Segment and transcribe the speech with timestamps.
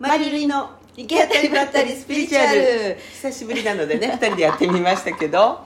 [0.00, 2.96] マリルイの行き当たりばったりスピリチュアル。
[3.12, 5.60] 久しぶりなのでね二人でやってみましたけど。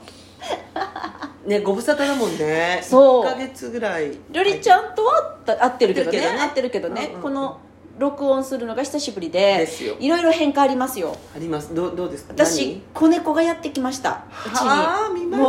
[1.47, 2.81] ねご無沙汰だもんね。
[2.83, 3.25] そう。
[3.25, 4.11] 1ヶ月ぐらい。
[4.33, 6.19] ルリちゃんとは合ってるけどね。
[6.37, 7.01] 合ってるけどね。
[7.01, 7.21] うんうんうん。
[7.21, 7.59] この
[7.97, 9.65] 録音するのが久しぶりで
[10.01, 11.15] いろいろ変化ありますよ。
[11.33, 11.73] あります。
[11.73, 12.33] どうどうですか？
[12.35, 14.25] 私子猫がやってきました。
[14.45, 15.43] うちはあ見まし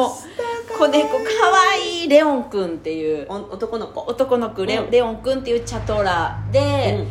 [0.69, 1.25] たう子猫かわ
[1.85, 3.27] いいレオンくんっていう。
[3.29, 4.01] お男の子。
[4.03, 4.91] 男の子レ,、うん。
[4.93, 7.05] レオンくんっていうチャトラで、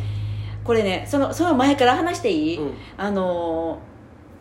[0.66, 2.74] これねそのその前から話していい、うん。
[2.96, 3.96] あのー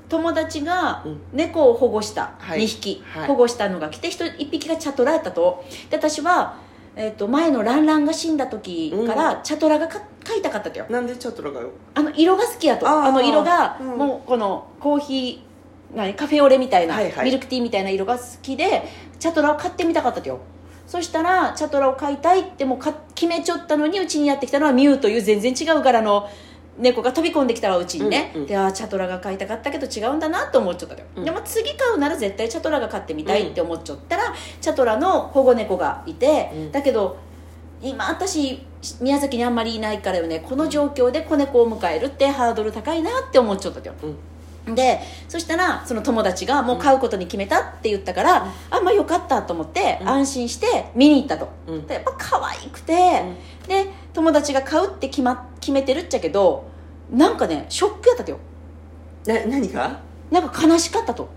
[0.08, 1.22] 友達がうん。
[1.34, 2.62] 猫を保護したはい。
[2.62, 3.28] 2匹、はい。
[3.28, 5.66] 保護したのが来て 1, 一匹がチャトラやったと。
[5.90, 6.58] で私は、
[6.96, 10.86] えー、と前のランランが死んだ時からチャトラがか飼いたかったとよ。
[10.90, 11.60] なんでちょっとが？
[11.60, 12.88] よあの色が好きやと。
[12.88, 13.88] あの色が、うん。
[13.98, 17.26] もうこのコーヒー何カフェオレみたいな、はいはい。
[17.26, 18.84] ミルクティーみたいな色が好きで
[19.18, 20.40] チャトラを買ってみたかったとよ。
[20.86, 26.30] そしたらチャトラを飼いたいってもうか決めちょったのにうちにやってきたのはミュウという全然違う柄の
[26.78, 31.26] 猫が飛び込んできたわうちにね、うんうんであーチャトラが飼いたかったけど違うんだなと思っちゃったよ、うん。
[31.26, 36.72] でも次飼うなら絶対チャトラが飼ってみたいって思っちゃったら、チャトラの保護猫がいて、うん。
[36.74, 37.18] だけど
[37.82, 38.62] 今私
[39.00, 40.42] 宮崎にあんまりいないからよね。
[40.42, 43.94] この状況で子猫を迎えるってハードル高いなって思っちゃったよ、
[44.74, 48.84] でそしたらその友達がもう飼うことに決めたって言ったから、あん。
[48.84, 50.10] まよかったと思って、うん。
[50.10, 51.88] 安心して見に行ったと、うん。
[51.88, 52.94] でやっぱ可愛くて、
[53.68, 56.68] で友達が買うって決,、ま、決めてるっちゃけど
[57.12, 58.40] なんかねショックやったとよ。
[59.26, 60.00] な何が
[60.32, 61.30] なんか悲しかったと。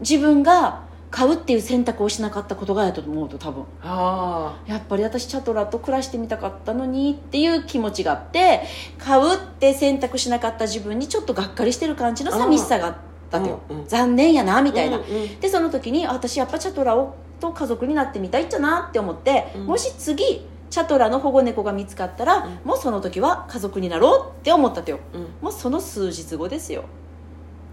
[0.00, 0.85] 自分が
[1.16, 3.64] 買うっていう選択をしなかったことがやと思うと多分。
[3.80, 8.64] あやっぱり私チャトラと暮らしてみたかったのにっていう気持ちがあって
[8.98, 12.96] 買うって選択しなかった自分にちょっとがっかりしてる感じの寂しさがあっ
[13.30, 13.74] たとよ、う。
[13.76, 13.88] んうん。
[13.88, 15.40] 残念やなみたいな、うんうん。
[15.40, 19.66] でその時にあ私やっぱチャトラをと家族になってみたいっちゃなって思って、うん。
[19.68, 22.58] もし次チャトラの保護猫が見つかったら、うん。
[22.62, 25.22] もうその時は家族になろうって思ったとようん。
[25.40, 26.84] もうその数日後ですよ。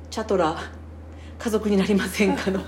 [0.09, 0.55] チャトラ
[1.37, 2.61] 家族になりませんかの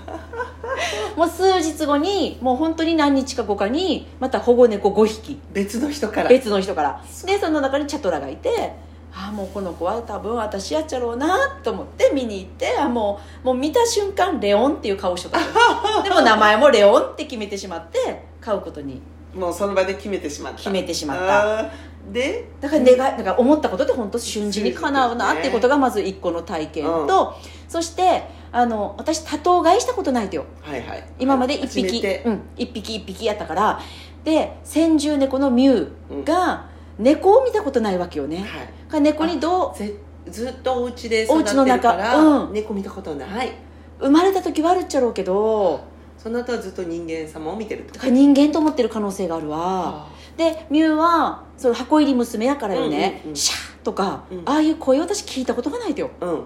[1.16, 5.40] もう数日後にもう本当に何日か後かにまた保護猫5匹。
[5.52, 6.28] 別の人から。
[6.28, 7.02] 別の人から。
[7.24, 8.74] でその中にチャトラがいて
[9.12, 15.38] ああもうこの子は多分私やっちゃろうなと思って見に行ってあもうもう見た瞬間レオンっていう顔しとった。
[16.04, 19.00] でも名前もレオンって決めてしまって飼うことに。
[19.34, 20.58] もうその場で決めてしまった。
[20.58, 21.70] 決めてしまった。
[22.12, 27.34] でだから願いだから思ったことって本当瞬時に叶うなっていうことがまず一個の体験と、
[27.68, 28.22] そして
[28.56, 30.46] あの私多頭飼いしたことないとよ。
[30.62, 31.04] はいはい。
[31.18, 33.80] 今まで一匹、うん、一匹一匹やったから。
[34.24, 36.66] で先住猫のミュウが
[36.98, 38.46] 猫を見たことないわけよね、はい。
[38.88, 39.94] が猫にどうぜ
[40.30, 41.90] ずっとお家でお育ってる家の中。
[41.90, 42.52] から、うん。
[42.54, 43.52] 猫見たことない。
[44.00, 45.84] 生まれた時はあるっちゃろうけど
[46.16, 49.58] その後はずっと人間様を見てるってだから人間と思ってる可能性があるわ。
[49.60, 54.42] あでミュウはその箱入り娘やからよね、うんうんうんシャーとか、うん。
[54.46, 56.10] ああいう声私聞いたことがないとよ。
[56.22, 56.42] うん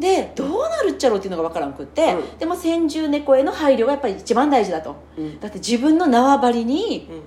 [0.00, 2.38] でどうなるっちゃろうっていうのが分からんくって、うん。
[2.38, 4.96] でも先住猫への配慮がやっぱり一番大事だと。
[5.16, 5.38] うん。
[5.40, 7.20] だって自分の縄張りにうん。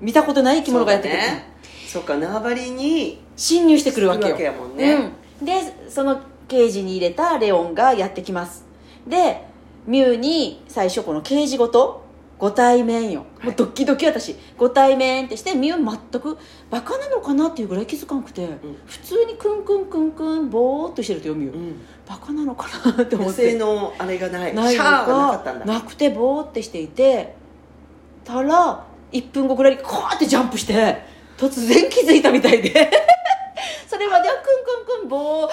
[0.00, 1.20] 見たことない生き物がやってくる、
[1.88, 2.22] そうだね。
[2.22, 4.36] か縄張りに侵入してくるわけよ。
[4.36, 5.52] 来やもんね、うん、で
[5.88, 8.64] そのケージに入れたレオンがやってきます。
[9.06, 9.44] で
[9.86, 12.04] ミュウに最初このケージごと
[12.38, 13.46] ご対面よ、はい。
[13.46, 14.36] もうドッキドキ私。
[14.56, 16.38] ご対面ってしてミュウ全く
[16.70, 18.48] バカなのかなっていうぐらい気づかなくて、
[18.86, 21.80] 普通にクンクンクンクンボーっとしてるとよミュウ、うん。
[22.06, 23.50] バカなのかなって思女って。
[23.50, 24.54] 性のあれがない。
[24.54, 25.66] ないのシャーがなかったんだ。
[25.66, 27.36] かなくてボーってしていて。
[28.24, 31.02] たら1分後ぐらいにコーってジャンプして
[31.38, 32.70] 突然気づいたみたいで。
[33.88, 34.44] それまではクン
[34.86, 35.50] クンクンボーっ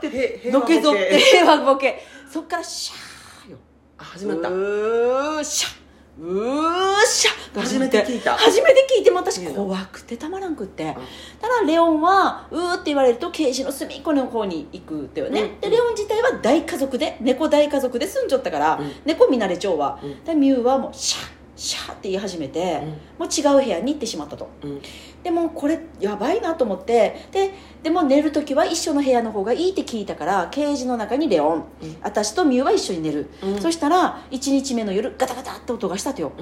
[0.00, 3.58] てへのけぞって平和ボケそっからシャーよ。
[3.98, 4.48] あ始まった。
[4.48, 5.81] うーしゃ
[6.20, 7.30] うーしゃ。
[7.54, 8.34] が初めて聞いた。
[8.34, 10.94] 初めて聞いても私怖くてたまらんくって。
[11.40, 15.60] ただレオンはうーって言われるとケージの隅っこの方に行くってよね、うん。
[15.60, 18.92] でレオン自体は大家族で猫大家族で住んじゃったから、うん。
[19.04, 20.24] 猫見慣れ帳は、うん。
[20.24, 22.80] でミュウはもうシャッシャッって言い始めて、
[23.18, 24.48] もう違う部屋に行ってしまったと。
[24.62, 24.82] うん。
[25.22, 27.52] でもこれやばいなと思ってで
[27.82, 31.96] でも寝る時は一緒の部屋の方がいいって聞いたからケージの中にレオン、うん。
[32.02, 33.60] 私とミュウは一緒に寝る、うん。
[33.60, 36.32] そしたら1日目の夜ガタガタって音がしたとよ、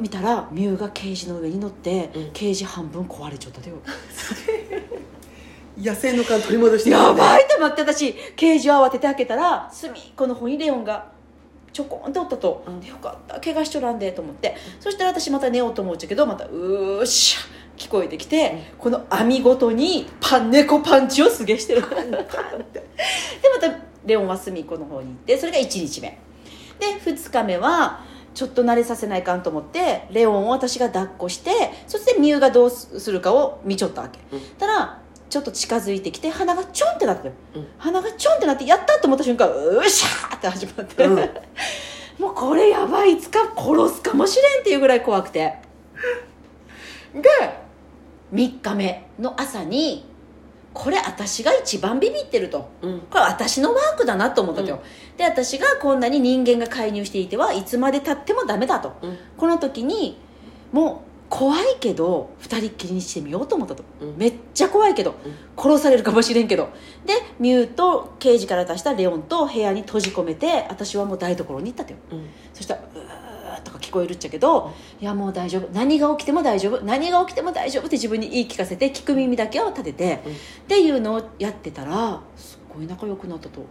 [0.00, 2.30] 見たらミュウがケージの上に乗って、うん。
[2.32, 3.76] ケージ半分壊れちゃったとよ。
[5.78, 11.12] 野生の感取り戻してやばいいと思って私ケージを慌てて開けたら隅っこの方にレオンが
[11.72, 12.86] ちょこんっておったと、うん。
[12.86, 14.56] よかった怪我しちょらんでと思って。
[14.80, 17.40] そしたら私また寝ようと思っちゃうけどまたうーしゃ
[17.76, 21.82] 聞こえてきて、この網ごとにパン猫パンチをすげしてる。
[21.82, 22.14] でま
[23.60, 23.74] た
[24.04, 26.18] レオンは隅っこの方に行ってそれが1日目。
[26.78, 28.04] で2日目は
[28.34, 31.50] ちょっと慣れさせないかんと思ってレオンを私が抱っこして
[31.86, 34.40] そしてミュウがどうするかを見ちょったわけ、うん。
[34.58, 35.01] たら
[35.32, 37.66] ちょっと近づいてきて鼻がちょんってなったよ、うん。
[37.78, 41.16] 鼻がちょんってなってやったと思った瞬間うっしゃーって始まって、うん。
[42.20, 45.54] もうこれやばいいつか殺すかもしれんっていうぐらい怖くて。
[47.14, 47.30] で
[48.34, 50.04] 3日目の朝に
[50.74, 52.68] これ私が一番ビビってると。
[52.82, 53.00] うん。
[53.10, 54.68] これ私のワークだなと思ったと。
[54.68, 54.82] よ、
[55.16, 58.92] で私がこんなに人間が介入していてはいつまでたってもダメだと。
[59.00, 59.18] うん。
[59.38, 60.18] この時に
[60.72, 64.18] もう怖いけど二人っきりにしてみようと思ったと、うん。
[64.18, 65.14] めっちゃ怖いけど、
[65.56, 66.68] 殺されるかもしれんけど。
[67.06, 71.98] でミュウと刑事から出したレオンと部屋に閉じ込めて私はもう台所に行ったとよ。
[72.10, 72.26] うん。
[72.52, 75.68] そしたら「うー」とか聞こえるっちゃけど「いやもう大丈夫。
[75.72, 76.84] 何が起きても大丈夫。
[76.84, 80.32] 何が起きても大丈夫」って自分に言い聞かせて聞く耳だけを立てて、うん。
[80.32, 80.34] っ
[80.68, 83.62] ていうのをやってたらすっごい仲良くなったと。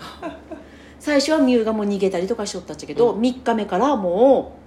[1.00, 3.22] 最初はミュウがもう逃げたりとかしとったっちゃけど、うん。
[3.22, 4.65] 3日目からもう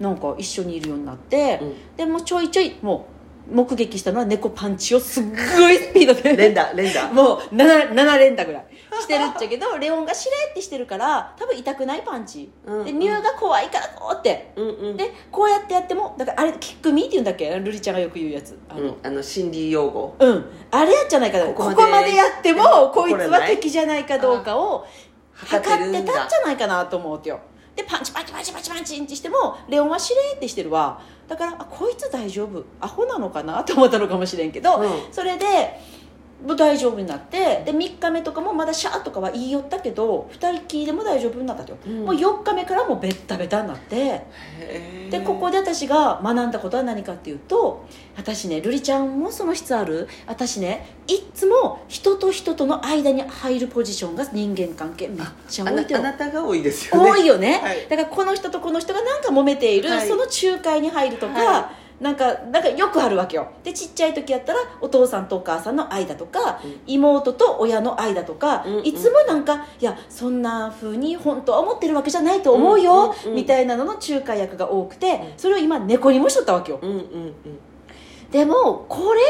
[0.00, 1.96] なんか一緒にいるようになって、うん。
[1.96, 3.06] でもうちょいちょいも
[3.50, 7.08] う目撃したのは猫パンチをすっごいスピードで連打連打。
[7.12, 8.64] もう 7, 7連打ぐらい
[9.00, 14.52] してるっちゃけどレオンがしれってしてるから多分痛くないパンチ、うんでミュウが怖いからこうって。
[14.56, 14.96] うんうん。
[14.96, 17.50] でこうやってやってもだからあれキックミーって言うんだっけ？
[17.50, 18.56] ルリちゃんがよく言うやつ。
[18.68, 18.96] あの、うん。
[19.02, 20.14] あの心理用語。
[20.18, 24.86] うん、あれやっちゃないかなこここまでやってもこいつは敵じゃないかどうかを
[25.34, 27.40] 測測ってたんじゃないかなと思うてよ
[27.80, 35.46] でパンチパンチパンチパンチパンチってしてもレオンはしれーってしてるわだからあこいつ大丈夫アホなのかなと思ったのかもしれんけど、うんそれで
[36.46, 41.72] もう大丈夫になってで3日目とかもまだシャーとかは言いよったけど2人っきりでも大丈夫になったと。
[41.72, 42.04] よ、うん。
[42.04, 44.22] もう4日目からもうベッタベタになって。
[45.10, 47.84] でここで私が学んだことは何かっていうと
[48.16, 50.08] 私ね瑠璃ちゃんもその質ある。
[50.26, 55.96] 私ねいっつも人と人との間に入るポジションが人間関係めっちゃ多いと。
[55.96, 57.10] あなたが多いですよね。
[57.10, 57.86] 多いよね、はい。
[57.88, 60.08] だからこの人とこの人がなんか揉めている、はい。
[60.08, 63.48] その仲介に入るとか、はなんかなんかよくあるわけよ。
[63.62, 66.80] でちっちゃい時やったらお父さんとお母さんの間とか、うん。
[66.86, 68.86] 妹と親の間とか、うんうん。
[68.86, 73.34] いつもなんかいやそんな風に本当は思ってるわけじゃないと思うよ、うんうんうん。
[73.36, 75.18] みたいなのの仲介役が多くて、うん。
[75.36, 76.78] それを今猫にもしとったわけよ。
[76.82, 77.34] うんうん
[78.30, 79.20] でもこれ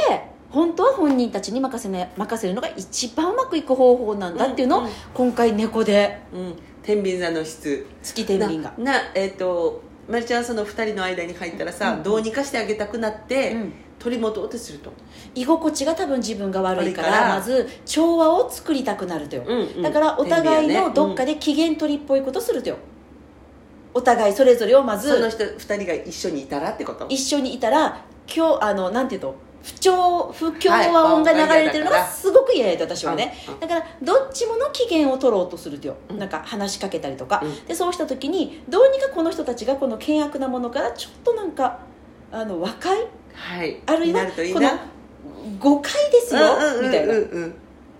[0.50, 6.56] 本当は本人たちに任せ,、ね、任せるのが一番うまくいく方法なんだっていうのを、うんうん今回猫でうんうん。
[6.82, 7.86] 天秤座の質。
[8.02, 8.72] 月天秤が。
[8.78, 12.02] ななえっ、とまりちゃんはその2人の間に入ったらさ、うん。
[12.02, 13.72] どうにかしてあげたくなって、うん。
[14.00, 14.90] 取り持とうとすると、
[15.34, 19.82] 居心地が多分自分が悪いからまず調和を作りたくなるとよ、うんうん。
[19.82, 22.78] だからお互いのどっかで、で機嫌取りっぽいことするとよ。
[23.92, 27.06] お互いそれぞれをまうんそのず人2人が一緒にいたらってこと？
[27.08, 28.02] 一緒にいたら
[28.34, 29.34] 今日あのなんていうと？
[29.62, 33.34] 不調不協和音が流れてるのがすごく嫌やで私はね。
[33.60, 36.18] だからどっちもの機嫌を取ろうとするとよ、うん。
[36.18, 37.66] なんか話しかけたりとか、うん。
[37.66, 41.80] でそうした時にどうにかこの人たちがこの険悪なものからちょっとなんか
[42.32, 43.80] あの和解はい。
[43.86, 44.80] あるいはこのな
[45.58, 46.40] 誤解ですよ、
[46.82, 47.14] みたいな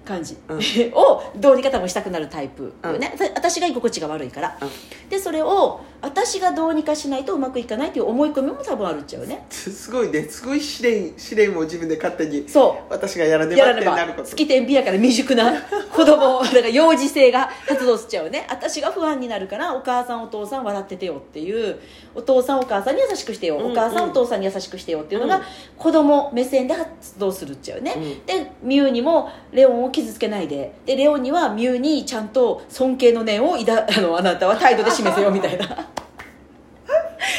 [0.05, 0.59] 感じ、うん。
[0.95, 3.01] をどうにか多分したくなるタイプ、うん。
[3.35, 5.09] 私が居心地が悪いから、うん。
[5.09, 9.45] でそれを私がどうにかしないとうまくいかないという思い込みも多分あるっちゃうね。
[9.51, 10.23] す すごいね。
[10.25, 14.29] すごい試練試練を自分で勝手にそ私がやらうねばってなること。
[14.29, 15.53] 月天秤やから未熟な
[15.93, 18.47] 子供だから幼児性が発動しちゃうね。
[18.49, 21.79] 私が不安になるからお母さんお父さん笑っててよっていう
[22.15, 25.43] お父さんお母さんに優しくしてよ、うんお母さうんんお父さんに優しくしてよっていうのがうん。
[25.77, 28.27] 子供目線で発動するっちゃうね、うん。
[28.27, 30.73] でミュウにもレオンを傷つけないで。
[30.87, 35.67] でレオンにはミュウにちゃんと尊敬の念を抱 あのあなたは態度で示せよみたいな。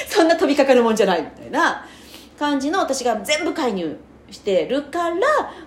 [0.07, 1.85] そんな飛びかかるもんじゃないみたいな。
[2.37, 3.97] 感じの私が全部介入
[4.31, 5.17] してるから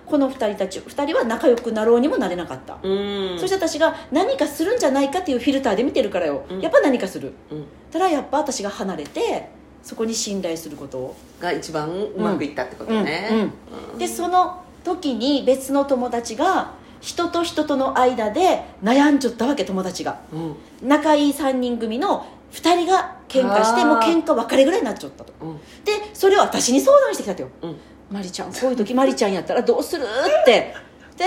[0.05, 3.39] この2人たち2人は仲良くなろうにもなれなかった、うん。
[3.39, 6.61] そして私が何かするんじゃないかっていうフィルターで見てるからよ、うん。
[6.61, 7.33] やっぱ何かする。
[7.49, 7.65] うん。
[7.91, 9.49] ただやっぱ私が離れて
[9.81, 10.97] そこに信頼すること。
[10.97, 13.91] をが一番うまくいったってことね、うん。
[13.93, 13.97] うん。
[13.97, 20.19] でその時に別の友達が人と人との間で悩んじゃったわけ友達が。
[20.31, 20.55] うん。
[20.87, 25.33] 仲いい3人組の2人が喧嘩してもう喧嘩別れぐらいになっちゃったと。
[25.41, 25.57] うん。
[25.83, 27.49] でそれを私に相談してきたとよ。
[27.63, 27.75] うん
[28.11, 30.73] 「マリちゃんこういう時マリちゃんやったらどうする?」って。
[31.17, 31.25] で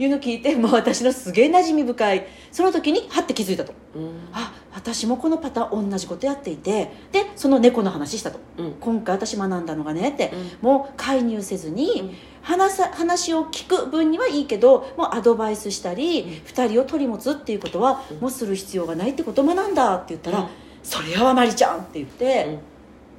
[0.00, 2.26] 言うの聞いてもう私のすげえ馴染み深い。
[2.50, 3.74] その時にはって気づいたと。
[3.94, 4.28] うん。
[4.32, 8.38] あ私もこのパターン同じことやっていてでその猫の話したと。
[8.56, 8.72] うん。
[8.80, 12.14] 今回私学んだのがねって、うもう介入せずに、うん。
[12.40, 16.30] 話さ話を聞く分にはいいけどもうアドバイスしたり、うん。
[16.30, 18.20] 2人を取り持つっていうことは、うん。
[18.20, 20.46] もうする必要がないってことを学んだって言ったら「うん。
[20.82, 22.58] それはまりちゃん」って言って、うん。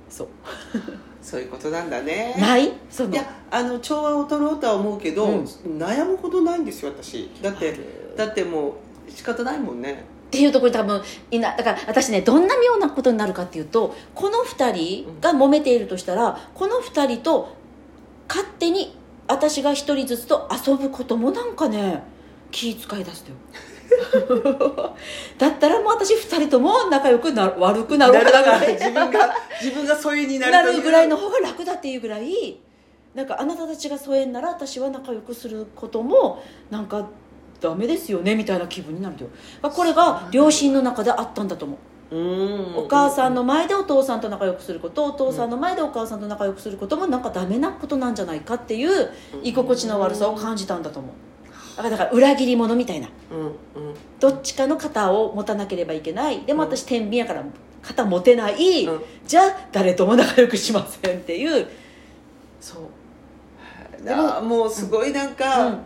[0.10, 0.28] そう
[1.22, 2.36] そういうことなんだね。
[2.40, 2.72] ない？
[2.90, 3.12] その？
[3.12, 5.44] いやあの調和を取ろうとは思うけど、うん。
[5.78, 7.30] 悩むほどないんですよ私。
[7.42, 7.76] だって
[8.18, 8.76] だっても
[9.08, 10.04] う仕方ないもんね。
[10.28, 17.58] っていうところに多分いなだから私ねどんな妙なことになるかっていうとこの2人が揉めているとしたらこの2人と
[18.30, 18.96] 勝手に
[19.28, 22.02] 私が一人ずつと遊ぶこともなんかね
[22.50, 23.36] 気使い出すよ
[25.38, 28.42] だったらもう私二人とも仲良くな悪くなろうかな。
[28.42, 32.60] ぐらい自分が自分が疎遠になるなるぐらいの方が楽だっていうぐらい
[33.14, 37.08] なんかあなたたちが疎遠なら私は仲良くすることもなんか
[37.60, 39.30] ダメですよねみたいな気分になるよ
[39.62, 41.78] これが両親の中であったんだと思う。
[42.12, 42.76] うん。
[42.76, 49.12] お母さんの前でお父さんと仲良くすることお父さんの前でお母さんと仲良くすることもなんかダメなことなんじゃないかっていう
[49.44, 51.12] 居心地の悪さを感じたんだと思う
[51.90, 53.10] だから裏切り者みたいな。
[53.32, 53.54] うんうん。
[54.20, 56.44] どっちかの肩を持たなければいけない。
[56.44, 57.44] でも私天秤やから
[57.82, 59.02] 肩持てない、うん。
[59.26, 61.68] じゃあ誰とも仲良くしませんっていう。
[62.60, 62.82] そう。
[64.08, 65.78] あーもうすごいなんか、うん。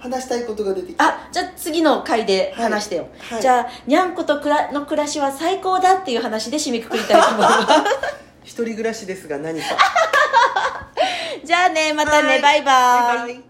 [0.00, 1.04] 話したいことが出てきた。
[1.04, 3.42] あじゃあ次の回で話してよ、はい。
[3.42, 7.64] じゃあにゃんことくらの暮らしは最高だっていう話で締めくくりたいと思います
[8.44, 9.66] 一人暮らしですが何か。
[11.44, 12.42] じゃあねまたね、はい。
[12.42, 13.18] バイバイ。
[13.18, 13.49] バイバイ